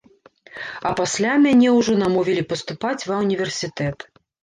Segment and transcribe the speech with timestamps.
[0.91, 3.97] А пасля мяне ўжо намовілі паступаць ва ўніверсітэт.